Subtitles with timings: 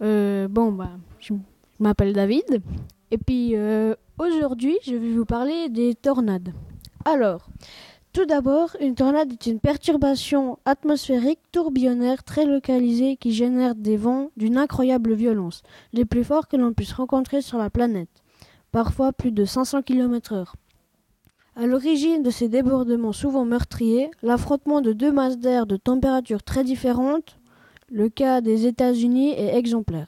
[0.00, 1.34] Euh, bon, bah, je
[1.80, 2.62] m'appelle David.
[3.10, 6.52] Et puis, euh, aujourd'hui, je vais vous parler des tornades.
[7.04, 7.48] Alors,
[8.12, 14.30] tout d'abord, une tornade est une perturbation atmosphérique tourbillonnaire très localisée qui génère des vents
[14.36, 15.62] d'une incroyable violence,
[15.92, 18.08] les plus forts que l'on puisse rencontrer sur la planète,
[18.72, 20.52] parfois plus de 500 km/h.
[21.60, 26.62] À l'origine de ces débordements souvent meurtriers, l'affrontement de deux masses d'air de températures très
[26.62, 27.36] différentes,
[27.90, 30.06] le cas des États-Unis est exemplaire.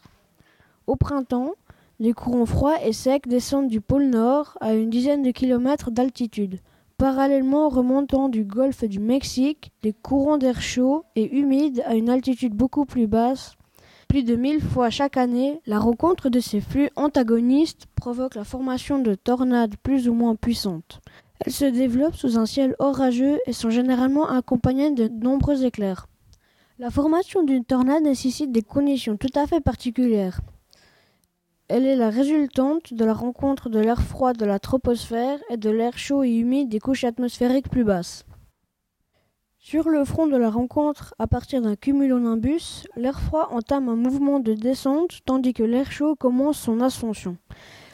[0.86, 1.54] Au printemps,
[1.98, 6.60] les courants froids et secs descendent du pôle Nord à une dizaine de kilomètres d'altitude.
[6.98, 12.54] Parallèlement remontant du golfe du Mexique, des courants d'air chaud et humide à une altitude
[12.54, 13.56] beaucoup plus basse,
[14.06, 19.00] plus de mille fois chaque année, la rencontre de ces flux antagonistes provoque la formation
[19.00, 21.00] de tornades plus ou moins puissantes.
[21.44, 26.06] Elles se développent sous un ciel orageux et sont généralement accompagnées de nombreux éclairs.
[26.78, 30.40] La formation d'une tornade nécessite des conditions tout à fait particulières.
[31.68, 35.70] Elle est la résultante de la rencontre de l'air froid de la troposphère et de
[35.70, 38.24] l'air chaud et humide des couches atmosphériques plus basses.
[39.58, 44.40] Sur le front de la rencontre, à partir d'un cumulonimbus, l'air froid entame un mouvement
[44.40, 47.36] de descente tandis que l'air chaud commence son ascension.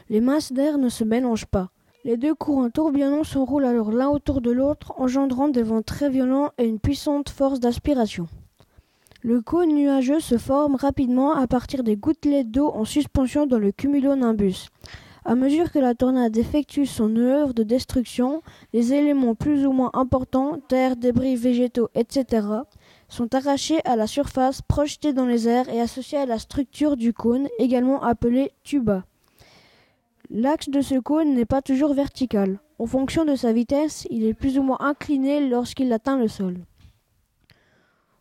[0.08, 1.70] Les masses d'air ne se mélangent pas.
[2.06, 6.52] Les deux courants tourbillonnants s'enroulent alors l'un autour de l'autre, engendrant des vents très violents
[6.56, 8.28] et une puissante force d'aspiration.
[9.22, 13.72] Le cône nuageux se forme rapidement à partir des gouttelettes d'eau en suspension dans le
[13.72, 14.68] cumulonimbus.
[15.24, 18.40] À mesure que la tornade effectue son œuvre de destruction,
[18.72, 22.46] les éléments plus ou moins importants, terre, débris végétaux, etc.,
[23.08, 27.12] sont arrachés à la surface, projetés dans les airs et associés à la structure du
[27.12, 29.02] cône, également appelée tuba.
[30.30, 32.58] L'axe de ce cône n'est pas toujours vertical.
[32.80, 36.56] En fonction de sa vitesse, il est plus ou moins incliné lorsqu'il atteint le sol.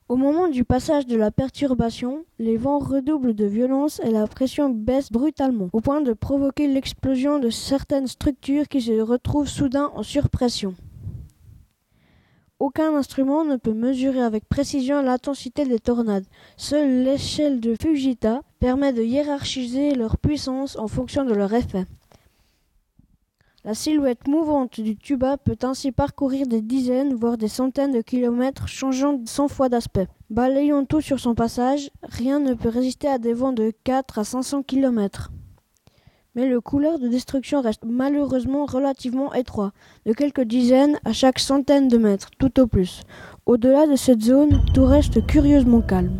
[0.07, 4.69] Au moment du passage de la perturbation, les vents redoublent de violence et la pression
[4.69, 10.03] baisse brutalement, au point de provoquer l'explosion de certaines structures qui se retrouvent soudain en
[10.03, 10.75] surpression.
[12.59, 16.25] Aucun instrument ne peut mesurer avec précision l'intensité des tornades.
[16.55, 21.85] Seule l'échelle de Fujita permet de hiérarchiser leur puissance en fonction de leur effet.
[23.65, 28.69] La silhouette mouvante du tuba peut ainsi parcourir des dizaines, voire des centaines de kilomètres,
[28.69, 30.07] changeant cent fois d'aspect.
[30.29, 34.23] Balayant tout sur son passage, rien ne peut résister à des vents de 4 à
[34.23, 35.31] 500 kilomètres.
[36.35, 39.71] Mais le couloir de destruction reste malheureusement relativement étroit,
[40.05, 43.03] de quelques dizaines à chaque centaine de mètres, tout au plus.
[43.45, 46.17] Au-delà de cette zone, tout reste curieusement calme.